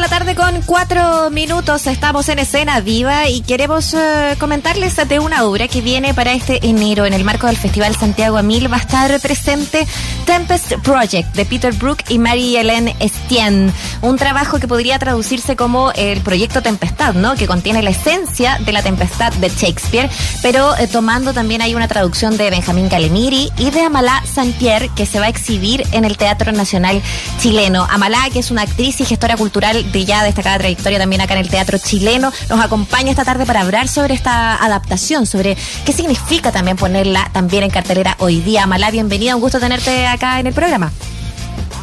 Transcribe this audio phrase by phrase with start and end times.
[0.00, 1.86] de la tarde con cuatro minutos.
[1.86, 6.66] Estamos en escena viva y queremos eh, comentarles de una obra que viene para este
[6.66, 8.72] enero en el marco del Festival Santiago a Mil.
[8.72, 9.86] Va a estar presente
[10.24, 13.72] Tempest Project de Peter Brook y Mary Hélène Estienne.
[14.00, 17.34] Un trabajo que podría traducirse como el proyecto Tempestad, ¿no?
[17.34, 20.08] Que contiene la esencia de la tempestad de Shakespeare,
[20.40, 25.04] pero eh, tomando también hay una traducción de Benjamín Calemiri y de Amalá Saint-Pierre que
[25.04, 27.02] se va a exhibir en el Teatro Nacional
[27.38, 27.86] Chileno.
[27.90, 31.40] Amalá, que es una actriz y gestora cultural de ya destacada trayectoria también acá en
[31.40, 36.52] el teatro chileno, nos acompaña esta tarde para hablar sobre esta adaptación, sobre qué significa
[36.52, 38.64] también ponerla también en cartelera hoy día.
[38.64, 40.92] Amalá, bienvenida, un gusto tenerte acá en el programa.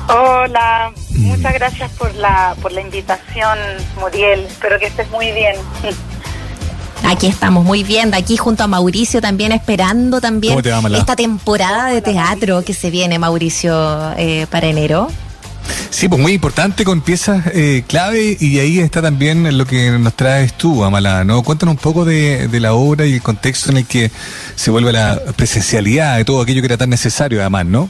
[0.09, 3.57] Hola, muchas gracias por la, por la invitación,
[3.99, 4.45] Muriel.
[4.45, 5.55] Espero que estés muy bien.
[7.03, 10.59] Aquí estamos muy bien, de aquí junto a Mauricio también esperando también
[10.95, 15.07] esta temporada de teatro que se viene, Mauricio, eh, para enero.
[15.89, 20.13] Sí, pues muy importante con piezas eh, clave y ahí está también lo que nos
[20.13, 21.43] traes tú, Amala, ¿no?
[21.43, 24.11] Cuéntanos un poco de, la obra y el contexto en el que
[24.55, 27.89] se vuelve la presencialidad de todo aquello que era tan necesario además, ¿no?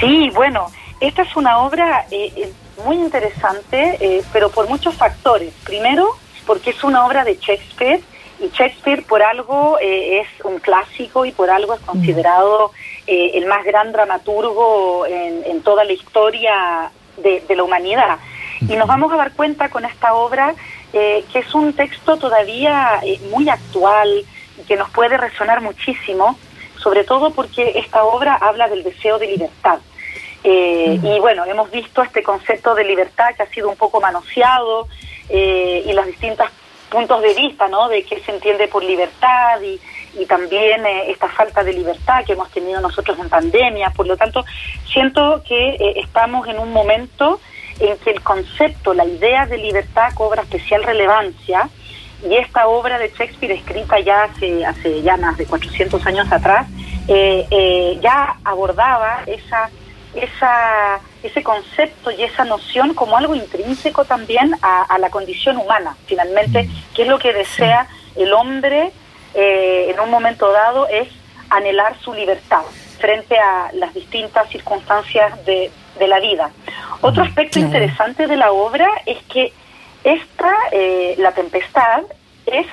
[0.00, 2.52] Sí, bueno, esta es una obra eh, eh,
[2.84, 5.52] muy interesante, pero por muchos factores.
[5.64, 6.06] Primero,
[6.46, 8.00] porque es una obra de Shakespeare
[8.40, 12.72] y Shakespeare por algo es un clásico y por algo es considerado
[13.06, 18.18] eh, el más gran dramaturgo en, toda la historia de, la humanidad.
[18.60, 20.54] Y nos vamos a dar cuenta con esta obra
[20.92, 24.24] eh, que es un texto todavía eh, muy actual,
[24.68, 26.38] que nos puede resonar muchísimo,
[26.78, 29.78] sobre todo porque esta obra habla del deseo de libertad.
[30.44, 34.88] Y bueno, hemos visto este concepto de libertad que ha sido un poco manoseado
[35.28, 36.48] y los distintos
[36.92, 37.88] puntos de vista, ¿no?
[37.88, 39.80] De qué se entiende por libertad y,
[40.20, 43.90] y también eh, esta falta de libertad que hemos tenido nosotros en pandemia.
[43.90, 44.44] Por lo tanto,
[44.92, 47.40] siento que eh, estamos en un momento
[47.80, 51.70] en que el concepto, la idea de libertad cobra especial relevancia
[52.28, 56.66] y esta obra de Shakespeare escrita ya hace, hace ya más de 400 años atrás,
[57.08, 59.70] eh, ya abordaba esa,
[60.14, 65.96] esa, ese concepto y esa noción como algo intrínseco también a, a la condición humana,
[66.06, 66.94] finalmente, mm.
[66.94, 68.92] que es lo que desea el hombre
[69.34, 71.08] eh, en un momento dado es
[71.48, 72.62] anhelar su libertad
[72.98, 75.70] frente a las distintas circunstancias de,
[76.06, 76.50] la vida.
[77.00, 79.52] Otro aspecto interesante de la obra es que
[80.02, 82.02] esta, eh, La Tempestad,
[82.44, 82.66] es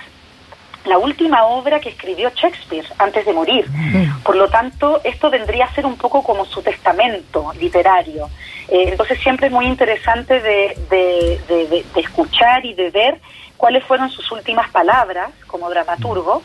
[0.86, 3.66] la última obra que escribió Shakespeare antes de morir.
[4.24, 8.30] Por lo tanto, esto vendría a ser un poco como su testamento literario.
[8.70, 13.20] Eh, entonces siempre es muy interesante de, de, escuchar y de ver
[13.58, 16.42] cuáles fueron sus últimas palabras como dramaturgo.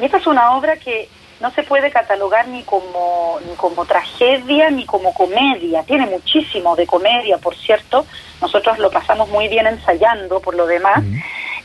[0.00, 1.08] Y esta es una obra que
[1.40, 5.82] no se puede catalogar ni como, ni como tragedia ni como comedia.
[5.84, 8.04] Tiene muchísimo de comedia, por cierto.
[8.42, 11.02] Nosotros lo pasamos muy bien ensayando por lo demás.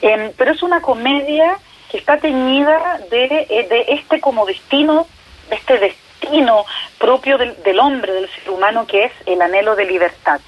[0.02, 1.58] Em, pero es una comedia
[1.96, 5.08] que está teñida de, eh, de este como destino,
[5.50, 6.66] de este destino
[7.00, 10.42] propio del, del, hombre, del ser humano, que es el anhelo de libertad.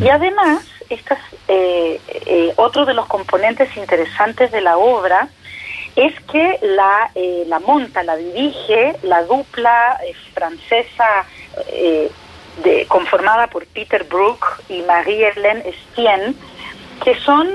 [0.00, 5.28] Y además, este es eh, eh, otro de los componentes interesantes de la obra,
[5.96, 9.98] es que la, eh, la monta, la dirige la dupla
[10.32, 11.26] francesa
[12.62, 16.34] de, conformada por Peter Brook y Marie-Hélène Estienne,
[17.02, 17.48] que son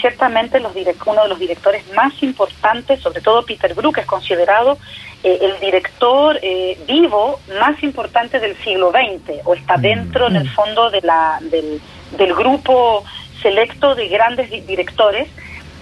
[0.00, 0.72] ciertamente los
[1.06, 4.78] uno de los directores más importantes, sobre todo Peter Brook es considerado
[5.22, 6.40] el director
[6.86, 10.54] vivo más importante del siglo XX, o está mm, dentro en el mm.
[10.54, 11.80] fondo de la, del,
[12.16, 13.04] del grupo
[13.42, 15.28] selecto de grandes directores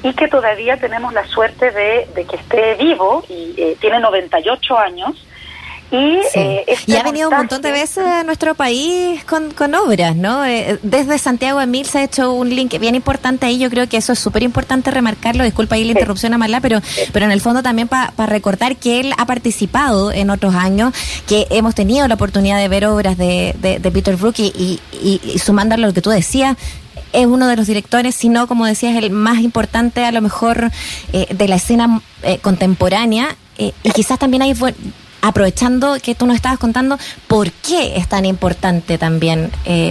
[0.03, 5.27] y que todavía tenemos la suerte de, que esté vivo y eh, tiene 98 años.
[5.91, 10.15] Y, eh, y ha venido un montón de veces a nuestro país con, con obras,
[10.17, 10.45] ¿no?
[10.45, 13.59] Eh, desde Santiago Emil se ha hecho un link bien importante ahí.
[13.59, 15.45] Yo creo que eso es súper importante remarcarlo.
[15.45, 16.81] Disculpa ahí la interrupción a pero,
[17.13, 20.95] pero en el fondo también para recordar que él ha participado en otros años,
[21.27, 25.39] que hemos tenido la oportunidad de ver obras de, de, Peter Brook y, y, y,
[25.39, 26.57] sumando a lo que tú decías,
[27.13, 30.71] es uno de los directores, sino como decías, el más importante a lo mejor
[31.13, 33.37] eh, de la escena eh, contemporánea.
[33.57, 34.75] Eh, y quizás también fue,
[35.23, 39.51] aprovechando que tú nos estabas contando, ¿por qué es tan importante también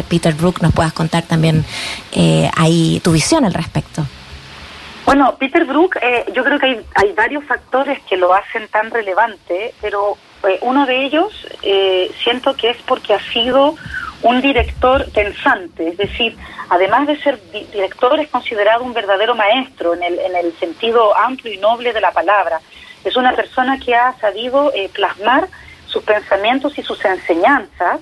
[0.10, 0.62] Peter Brook?
[0.62, 1.66] Nos puedas contar también
[2.56, 4.06] ahí tu visión al respecto.
[5.06, 5.98] Bueno, Peter Brook,
[6.34, 10.18] yo creo que hay, varios factores que lo hacen tan relevante, pero
[10.62, 11.48] uno de ellos
[12.24, 13.76] siento que es porque ha sido
[14.22, 16.36] un director pensante, es decir,
[16.70, 21.54] además de ser director es considerado un verdadero maestro en el, en el sentido amplio
[21.54, 22.60] y noble de la palabra.
[23.08, 25.48] Es una persona que ha sabido eh, plasmar
[25.86, 28.02] sus pensamientos y sus enseñanzas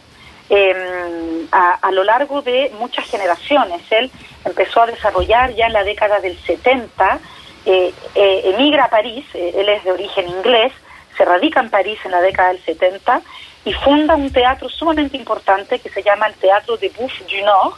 [0.49, 3.83] em, a, lo largo de muchas generaciones.
[3.91, 4.09] Él
[4.43, 7.19] empezó a desarrollar ya en la década del 70,
[7.67, 10.73] eh, eh, emigra a París, él es de origen inglés,
[11.15, 13.21] se radica en París en la década del 70
[13.63, 17.75] y funda un teatro sumamente importante que se llama el Teatro de Bouffe du Nord,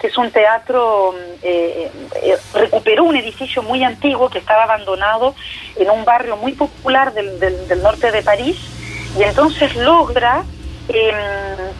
[0.00, 1.90] que es un teatro, eh,
[2.22, 5.34] eh, recuperó un edificio muy antiguo que estaba abandonado
[5.76, 8.56] en un barrio muy popular del, del, norte de París
[9.18, 10.44] y entonces logra,
[10.88, 11.16] em,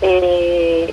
[0.03, 0.93] eh,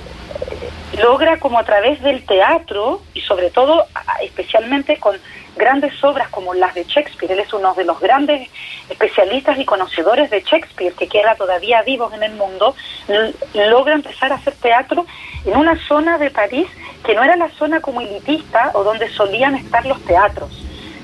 [1.02, 3.86] logra como a través del teatro y sobre todo
[4.22, 5.16] especialmente con
[5.56, 8.48] grandes obras como las de Shakespeare, él es uno de los grandes
[8.90, 12.76] especialistas y conocedores de Shakespeare que queda todavía vivos en el mundo,
[13.54, 15.06] logra empezar a hacer teatro
[15.46, 16.68] en una zona de París
[17.06, 20.50] que no era la zona como elitista o donde solían estar los teatros.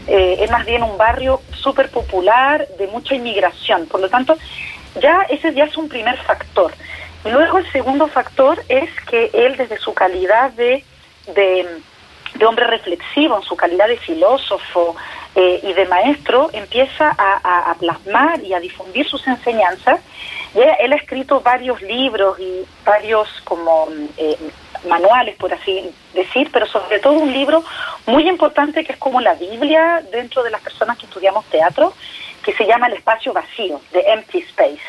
[0.09, 3.87] Eh, es más bien un barrio súper popular, de mucha inmigración.
[3.87, 4.37] Por lo tanto,
[5.01, 6.75] ya ese ya es un primer factor.
[7.25, 10.85] Y luego el segundo factor es que él, desde su calidad de,
[11.37, 14.97] de, hombre reflexivo, en su calidad de filósofo
[15.37, 20.01] eh, y de maestro, empieza a, plasmar y a difundir sus enseñanzas.
[20.55, 24.37] él ha escrito varios libros y varios como eh,
[24.89, 27.65] manuales, por así decir, pero sobre todo un libro
[28.07, 31.93] muy importante que es como la Biblia dentro de las personas que estudiamos teatro,
[32.43, 34.81] que se llama El espacio vacío, de Empty Space.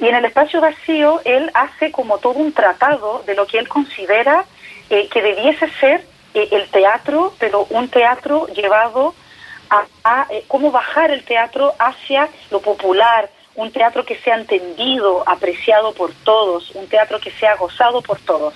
[0.00, 3.68] Y en el espacio vacío él hace como todo un tratado de lo que él
[3.68, 4.44] considera
[4.88, 6.04] eh, que debiese ser
[6.34, 9.14] eh, el teatro, pero un teatro llevado
[9.68, 15.22] a, a eh, cómo bajar el teatro hacia lo popular, un teatro que sea entendido,
[15.26, 18.54] apreciado por todos, un teatro que sea gozado por todos.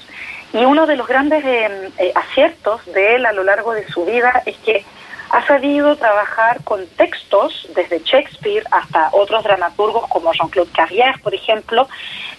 [0.54, 4.04] Y uno de los grandes eh, eh, aciertos de él a lo largo de su
[4.04, 4.84] vida es que
[5.30, 11.88] ha sabido trabajar con textos, desde Shakespeare hasta otros dramaturgos como Jean-Claude Carrière, por ejemplo,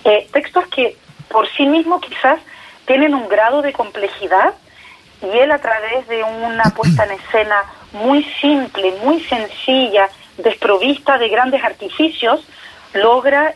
[0.05, 0.95] eh, textos que
[1.29, 2.39] por sí mismos quizás
[2.85, 4.53] tienen un grado de complejidad
[5.21, 10.07] y él a través de una puesta en escena muy simple, muy sencilla,
[10.37, 12.47] desprovista de grandes artificios,
[12.93, 13.53] logra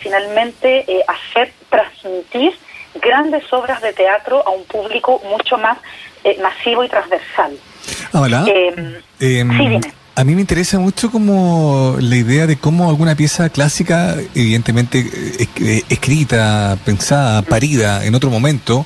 [0.00, 2.56] finalmente hacer transmitir
[2.94, 5.78] grandes obras de teatro a un público mucho más
[6.24, 7.52] eh, masivo y transversal.
[8.12, 9.80] Ah, eh, em,
[10.14, 15.06] A mí me interesa mucho como la idea de cómo alguna pieza clásica, evidentemente
[15.38, 18.84] eh, escrita, pensada, parida en otro momento,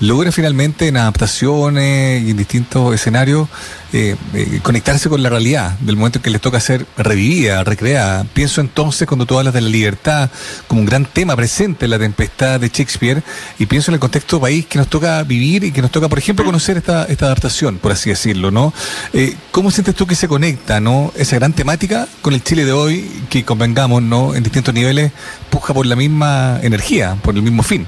[0.00, 3.48] logra finalmente en adaptaciones y en distintos escenarios
[3.94, 8.24] eh, eh, conectarse con la realidad del momento en que les toca ser revivida, recreada.
[8.32, 10.30] Pienso entonces cuando tú hablas de la libertad
[10.66, 13.22] como un gran tema presente en la tempestad de Shakespeare
[13.58, 16.18] y pienso en el contexto país que nos toca vivir y que nos toca, por
[16.18, 18.72] ejemplo, conocer esta, esta adaptación, por así decirlo, ¿no?
[19.12, 21.12] Eh, ¿Cómo sientes tú que se conecta, ¿no?
[21.14, 24.34] Esa gran temática con el Chile de hoy que convengamos, ¿no?
[24.34, 25.12] En distintos niveles
[25.50, 27.86] puja por la misma energía, por el mismo fin.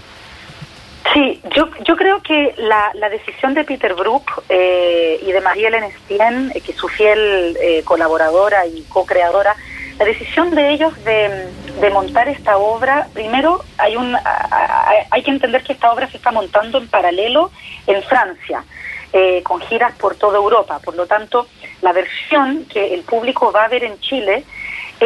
[1.12, 5.92] Sí, yo, yo creo que la, la decisión de Peter Brook eh, y de Marie-Hélène
[5.98, 9.54] Stien, eh, que es su fiel eh, colaboradora y co-creadora,
[9.98, 11.48] la decisión de ellos de,
[11.80, 14.16] de, montar esta obra, primero hay, un,
[15.10, 17.52] hay que entender que esta obra se está montando en paralelo
[17.86, 18.64] en Francia,
[19.44, 20.80] con giras por toda Europa.
[20.84, 21.46] Por lo tanto,
[21.80, 24.44] la versión que el público va a ver en Chile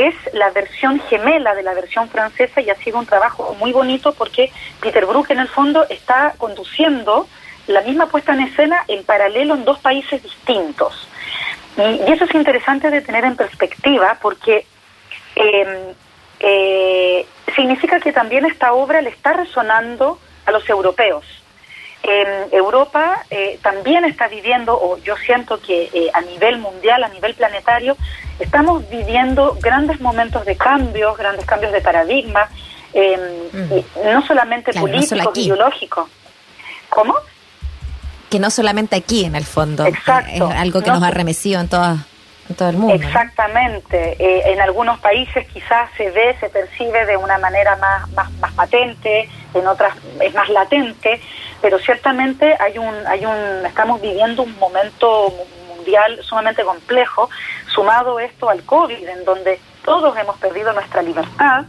[0.07, 4.13] es la versión gemela de la versión francesa y ha sido un trabajo muy bonito
[4.13, 4.51] porque
[4.81, 7.29] Peter Brook en el fondo está conduciendo
[7.67, 11.09] la misma puesta en escena en paralelo en dos países distintos.
[11.77, 14.67] Y, eso es interesante de tener en perspectiva porque
[15.37, 15.95] em,
[16.41, 21.25] eh, significa que también esta obra le está resonando a los europeos.
[22.11, 27.09] En Europa eh, también está viviendo, o yo siento que eh, a nivel mundial, a
[27.09, 27.99] nivel planetario,
[28.39, 32.49] estamos viviendo grandes momentos de cambios, grandes cambios de paradigma,
[32.95, 36.09] em, no solamente políticos, no ideológicos.
[36.89, 37.15] ¿Cómo?
[38.31, 39.85] Que no solamente aquí, en el fondo.
[39.85, 40.49] Exacto.
[40.51, 41.99] Es algo que nos ha remecido en todas
[42.95, 44.17] Exactamente.
[44.19, 48.53] Eh, en algunos países quizás se ve, se percibe de una manera más, más, más
[48.53, 51.21] patente, en otras es más latente,
[51.61, 55.33] pero ciertamente hay un, hay un, estamos viviendo un momento
[55.69, 57.29] mundial sumamente complejo,
[57.67, 61.65] sumado esto al COVID, en donde todos hemos perdido nuestra libertad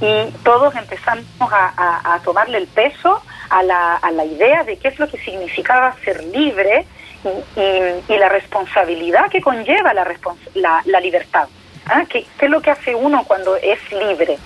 [0.00, 4.88] y todos empezamos a, a, tomarle el peso a la, a la idea de qué
[4.88, 6.86] es lo que significaba ser libre
[7.24, 10.06] y, y, la responsabilidad que conlleva la,
[10.54, 11.48] la, la libertad.
[11.86, 12.04] ¿ah?
[12.08, 14.38] ¿Qué, ¿Qué, es lo que hace uno cuando es libre?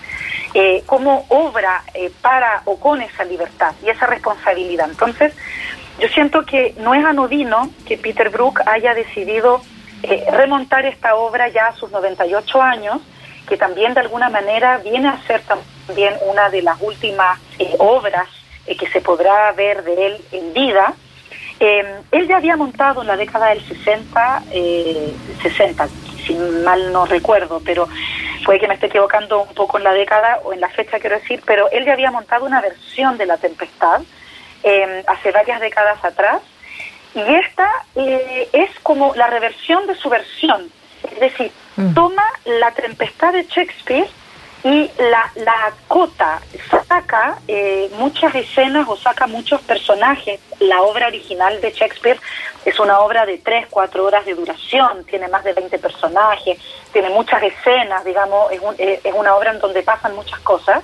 [0.54, 4.88] Eh, ¿Cómo obra eh, para o con esa libertad y esa responsabilidad?
[4.88, 5.34] Entonces,
[5.98, 9.62] yo siento que no es anodino que Peter Brook haya decidido
[10.02, 13.00] eh, remontar esta obra ya a sus 98 años,
[13.48, 18.28] que también de alguna manera viene a ser también una de las últimas eh, obras
[18.66, 20.94] eh, que se podrá ver de él en vida,
[21.66, 24.42] él ya había montado en la década del 60,
[25.42, 25.88] 60,
[26.26, 27.88] si mal no recuerdo, pero
[28.44, 31.18] puede que me esté equivocando un poco en la década o en la fecha, quiero
[31.18, 34.02] decir, pero él ya había montado una versión de La Tempestad
[35.06, 36.40] hace varias décadas atrás,
[37.14, 40.70] y esta es como la reversión de su versión,
[41.12, 41.94] es decir, mm.
[41.94, 44.08] toma la tempestad de Shakespeare
[44.64, 46.40] y la, la cota,
[46.88, 50.40] saca eh, muchas escenas o saca muchos personajes.
[50.58, 52.18] La obra original de Shakespeare
[52.64, 56.58] es una obra de 3, 4 horas de duración, tiene más de 20 personajes,
[56.92, 60.82] tiene muchas escenas, digamos, es, eh, es una obra en donde pasan muchas cosas.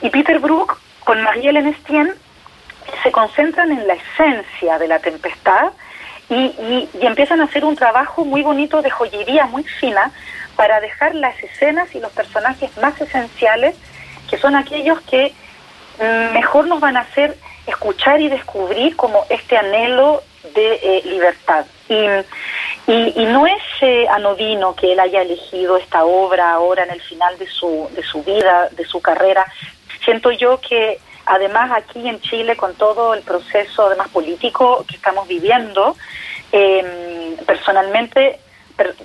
[0.00, 2.14] Y Peter Brook con Marie-Hélène Estienne
[3.02, 5.72] se concentran en la esencia de la tempestad
[6.28, 10.10] y, empiezan a hacer un trabajo muy bonito de joyería muy fina
[10.56, 13.76] para dejar las escenas y los personajes más esenciales,
[14.30, 15.32] que son aquellos que
[15.98, 20.22] mm, mejor nos van a hacer escuchar y descubrir como este anhelo
[20.54, 21.66] de eh, libertad.
[21.88, 22.06] Y,
[22.86, 27.38] y, no es eh, anodino que él haya elegido esta obra ahora en el final
[27.38, 29.46] de su, de su vida, de su carrera.
[30.04, 35.26] Siento yo que Además, aquí en Chile, con todo el proceso además político que estamos
[35.26, 35.96] viviendo,
[36.52, 38.40] em, personalmente,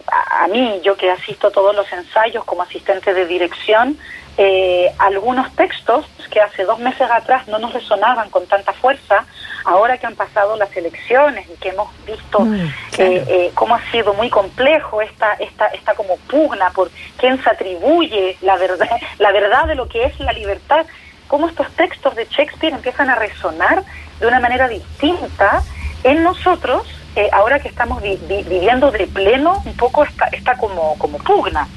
[0.07, 3.97] a mí, yo que asisto a todos los ensayos como asistente de dirección,
[4.38, 9.25] eh, algunos textos que hace dos meses atrás no nos resonaban con tanta fuerza,
[9.65, 12.65] ahora que han pasado las elecciones y que hemos visto mm,
[12.97, 17.49] eh, eh, cómo ha sido muy complejo esta, esta, esta como pugna por quién se
[17.49, 18.88] atribuye la verdad,
[19.19, 20.85] la verdad de lo que es la libertad,
[21.27, 23.83] cómo estos textos de Shakespeare empiezan a resonar
[24.19, 25.63] de una manera distinta
[26.03, 31.17] en nosotros, eh, ahora que estamos viviendo de pleno un poco esta, esta como, como
[31.19, 31.67] pugna.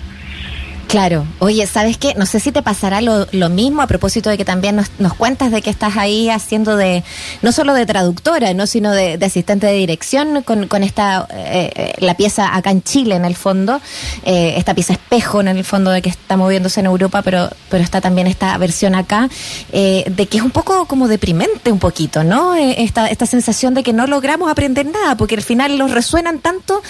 [0.89, 1.25] Claro.
[1.39, 2.15] Oye, ¿sabes qué?
[2.17, 5.15] No sé si te pasará lo, lo mismo a propósito de que también nos, nos,
[5.15, 7.03] cuentas de que estás ahí haciendo de,
[7.41, 11.93] no solo de traductora, no sino de, asistente de dirección con, con esta, eh, eh,
[11.99, 13.81] la pieza acá en Chile en el fondo,
[14.25, 17.83] eh, esta pieza espejo en el fondo de que está moviéndose en Europa, pero, pero
[17.83, 19.29] está también esta versión acá,
[19.73, 22.55] de que es un poco como deprimente un poquito, ¿no?
[22.55, 26.83] esta, esta sensación de que no logramos aprender nada, porque al final nos resuenan tanto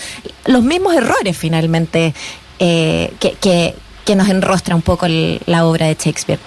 [0.47, 2.15] los mismos errores finalmente.
[2.59, 6.39] Que, que, que nos enrostra un poco la obra de Shakespeare.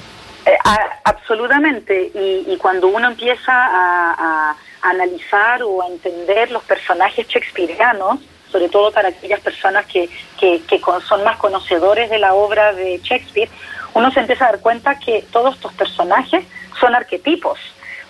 [0.45, 0.57] Eh,
[1.03, 8.19] absolutamente, y, cuando uno empieza a, analizar o a entender los personajes shakespearianos,
[8.51, 10.07] sobre todo para aquellas personas que,
[10.39, 10.61] que,
[11.07, 13.49] son más conocedores de la obra de Shakespeare,
[13.95, 16.45] uno se empieza a dar cuenta que todos estos personajes
[16.79, 17.57] son arquetipos.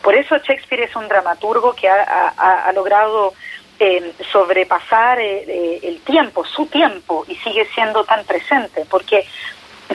[0.01, 3.33] Por eso Shakespeare es un dramaturgo que ha logrado
[3.79, 9.25] eh, sobrepasar eh, eh, el tiempo, su tiempo, y sigue siendo tan presente, porque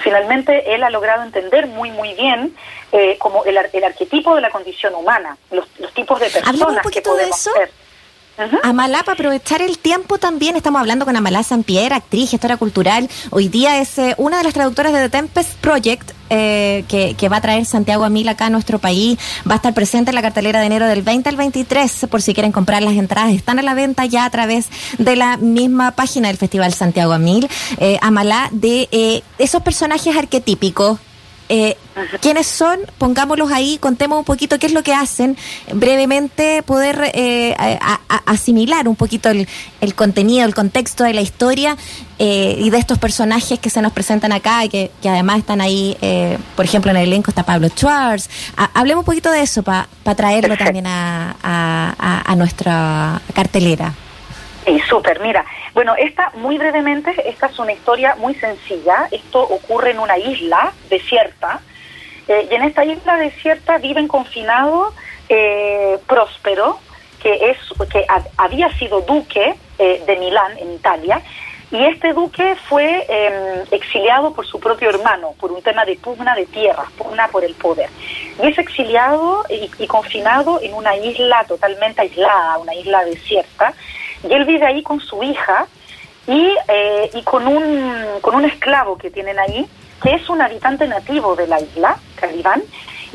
[0.00, 2.54] finalmente él ha logrado entender muy, muy bien
[2.92, 7.02] eh, como el, el, arquetipo de la condición humana, los, los tipos de personas que
[7.02, 7.70] podemos ser.
[8.62, 13.08] Amalá, para aprovechar el tiempo también, estamos hablando con Amalá Pierre, actriz, gestora cultural.
[13.30, 17.38] Hoy día es eh, una de las traductoras de The Tempest Project, eh, que, va
[17.38, 19.18] a traer Santiago Amil acá a nuestro país.
[19.48, 22.34] Va a estar presente en la cartelera de enero del 20 al 23, por si
[22.34, 23.32] quieren comprar las entradas.
[23.32, 24.68] Están a la venta ya a través
[24.98, 27.48] de la misma página del Festival Santiago Amil.
[27.78, 30.98] Eh, Amalá, de esos personajes arquetípicos
[31.52, 31.76] eh,
[32.22, 32.78] ¿Quiénes son?
[32.96, 35.36] Pongámoslos ahí, contemos un poquito qué es lo que hacen,
[35.72, 37.56] brevemente poder eh,
[38.24, 39.48] asimilar un poquito el,
[39.96, 41.76] contenido, el contexto de la historia
[42.20, 45.96] eh, y de estos personajes que se nos presentan acá y que, además están ahí,
[46.00, 48.30] eh, por ejemplo, en el elenco está Pablo Schwartz.
[48.72, 53.92] hablemos un poquito de eso para traerlo también a, a nuestra cartelera.
[54.64, 55.20] Sí, súper.
[55.20, 59.08] Mira, bueno, esta, muy brevemente, esta es una historia muy sencilla.
[59.10, 61.60] Esto ocurre en una isla desierta.
[62.28, 64.92] Eh, y en esta isla desierta viven confinado
[65.28, 66.80] eh, Próspero,
[67.22, 67.58] que, es,
[67.90, 68.04] que
[68.36, 71.22] había sido duque eh, de Milán, en Italia,
[71.70, 76.34] y este duque fue em, exiliado por su propio hermano por un tema de pugna
[76.34, 77.88] de tierra, pugna por el poder.
[78.42, 83.72] Y es exiliado y confinado en una isla totalmente aislada, una isla desierta,
[84.28, 85.66] y él vive ahí con su hija
[86.26, 89.66] y, eh, y con, un, con un esclavo que tienen ahí,
[90.02, 92.62] que es un habitante nativo de la isla, Calibán,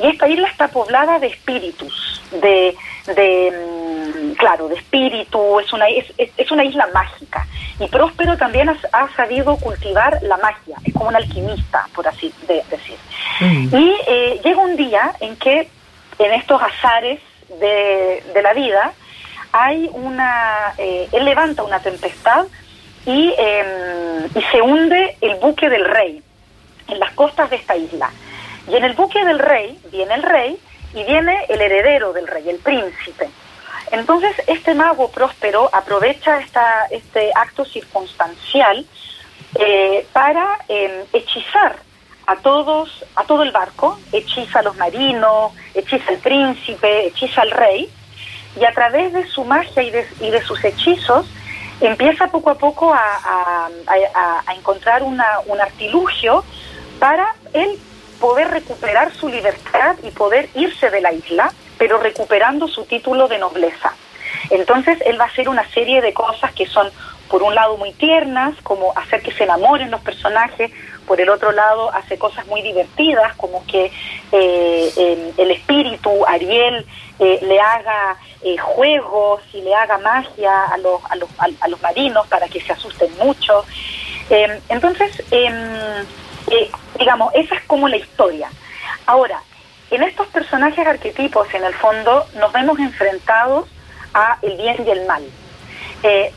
[0.02, 2.76] y esta isla está poblada de espíritus, de,
[3.16, 7.48] de mm, claro, de espíritu, es una, es, es, una isla mágica.
[7.80, 12.98] Y Próspero también ha, sabido cultivar la magia, es como un alquimista, por así decir.
[13.40, 13.76] Mm.
[13.76, 15.70] Y eh, llega un día en que
[16.20, 17.20] en estos azares
[17.60, 18.94] de, de la vida,
[19.58, 22.46] hay una, eh, él levanta una tempestad
[23.06, 26.22] y, em, y se hunde el buque del rey
[26.90, 28.12] en las costas de esta isla.
[28.68, 30.60] Y en el buque del rey viene el rey
[30.94, 33.30] y viene el heredero del rey, el príncipe.
[33.92, 38.86] Entonces, este mago próspero aprovecha esta, este acto circunstancial
[39.58, 41.78] eh, para em, hechizar
[42.28, 47.52] a todos, a todo el barco, hechiza a los marinos, hechiza al príncipe, hechiza al
[47.52, 47.90] rey,
[48.60, 51.28] y a través de su magia y de, y de sus hechizos
[51.82, 53.70] empieza poco a poco a,
[54.56, 56.44] encontrar una, un artilugio
[57.00, 57.78] para él
[58.20, 63.38] poder recuperar su libertad y poder irse de la isla, pero recuperando su título de
[63.38, 63.94] nobleza.
[64.50, 66.90] Entonces él va a hacer una serie de cosas que son,
[67.30, 70.72] por un lado, muy tiernas, como hacer que se enamoren los personajes,
[71.06, 73.92] por el otro lado, hace cosas muy divertidas, como que
[74.32, 76.86] eh, el, espíritu, Ariel,
[77.20, 81.30] eh, le haga eh, juegos y le haga magia a los, a, los,
[81.62, 83.64] a, los marinos para que se asusten mucho.
[84.70, 86.06] entonces, em,
[86.98, 88.50] digamos, esa es como la historia.
[89.06, 89.42] Ahora,
[89.92, 93.68] en estos personajes arquetipos, en el fondo, nos vemos enfrentados
[94.14, 95.24] a el bien y el mal.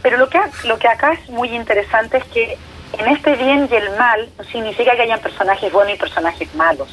[0.03, 2.57] Pero lo que, lo que acá es muy interesante es que
[2.93, 6.89] en este bien y el mal no significa que hayan personajes buenos y personajes malos.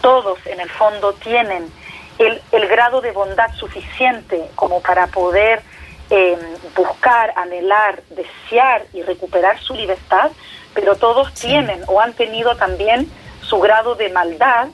[0.00, 1.70] Todos, en el fondo, tienen
[2.18, 5.62] el, el grado de bondad suficiente como para poder
[6.10, 6.36] eh,
[6.76, 10.30] buscar, anhelar, desear y recuperar su libertad,
[10.74, 13.10] pero todos tienen o han tenido también
[13.40, 14.68] su grado de maldad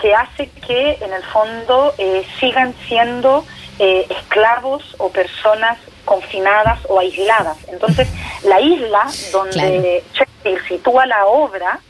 [0.00, 3.44] que hace que en el fondo eh, sigan siendo
[3.78, 7.56] eh, esclavos o personas confinadas o aisladas.
[7.68, 8.08] Entonces,
[8.44, 11.80] la isla donde Shakespeare sitúa la obra,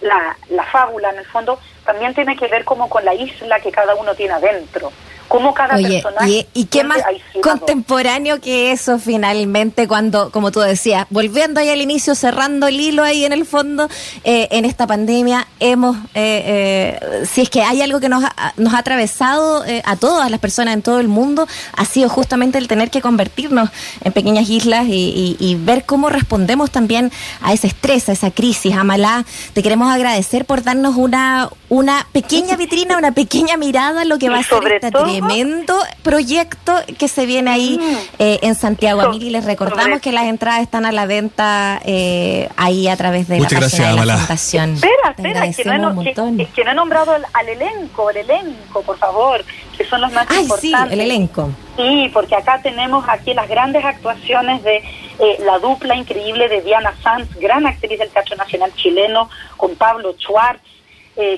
[0.00, 3.70] la, la fábula en el fondo, también tiene que ver como con la isla que
[3.70, 4.92] cada uno tiene adentro
[5.28, 6.46] cómo cada personaje.
[6.54, 6.98] Y, y qué más
[7.42, 13.04] contemporáneo que eso finalmente, cuando, como tú decías, volviendo ahí al inicio, cerrando el hilo
[13.04, 13.88] ahí en el fondo,
[14.24, 18.54] eh, en esta pandemia, hemos, eh, eh, si es que hay algo que nos ha,
[18.56, 22.68] nos ha atravesado a todas las personas en todo el mundo, ha sido justamente el
[22.68, 23.70] tener que convertirnos
[24.02, 27.12] en pequeñas islas y, y, ver cómo respondemos también
[27.42, 28.74] a ese estrés, a esa crisis.
[28.74, 34.18] Amalá, te queremos agradecer por darnos una, una pequeña vitrina, una pequeña mirada a lo
[34.18, 37.80] que va a ser esta tremendo proyecto que se viene ahí
[38.18, 42.48] eh, en Santiago Amir y les recordamos que las entradas están a la venta eh,
[42.56, 44.74] ahí a través de la página de la Fundación.
[44.74, 49.44] Espera, espera, que no, he, que, no he nombrado al, elenco, el elenco, por favor,
[49.76, 50.88] que son los más Ay, importantes.
[50.88, 51.50] Sí, el elenco.
[51.76, 54.76] Sí, porque acá tenemos aquí las grandes actuaciones de
[55.18, 60.14] eh, la dupla increíble de Diana Sanz, gran actriz del Teatro Nacional chileno, con Pablo
[60.18, 60.62] Schwartz,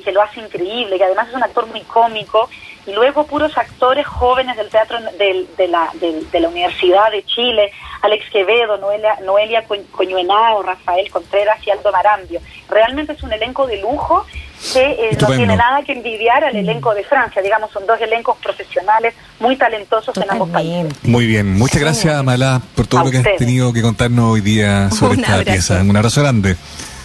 [0.04, 2.50] que lo hace increíble, que además es un actor muy cómico,
[2.86, 7.70] y luego puros actores jóvenes del teatro de, la, de, la Universidad de Chile,
[8.02, 12.40] Alex Quevedo, Noelia, Noelia Coñuenao, Rafael Contreras y Aldo Marambio.
[12.68, 14.24] Realmente es un elenco de lujo
[14.72, 17.40] que eh, no tiene nada que envidiar al elenco de Francia.
[17.42, 20.92] Digamos, son dos elencos profesionales muy talentosos en ambos países.
[21.02, 24.90] Muy bien, muchas gracias, Amala, por todo lo que has tenido que contarnos hoy día
[24.90, 25.80] sobre esta pieza.
[25.80, 26.56] Un abrazo grande.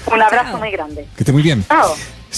[0.08, 1.08] Un abrazo muy grande.
[1.16, 1.66] Que esté muy bien.
[1.68, 1.96] Chao.